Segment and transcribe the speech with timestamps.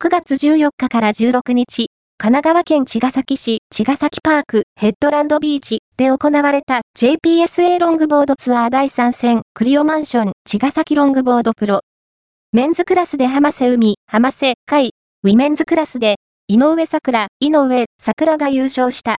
[0.00, 1.88] 9月14日から16日、
[2.18, 11.80] 神奈川県茅ヶ崎市茅ヶ崎パークヘッドランドビーチで行われた JPSA ロングボードツアー第3戦クリオマンション茅ヶ崎ロングボードプロ。
[12.52, 14.92] メンズクラスで浜瀬海、浜瀬海、
[15.24, 16.14] ウィメンズクラスで
[16.46, 19.16] 井上桜、井上桜が優勝した。